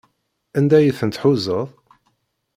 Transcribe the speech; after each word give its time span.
Anda 0.57 0.75
ay 0.79 0.89
ten-tḥuzaḍ? 0.99 1.69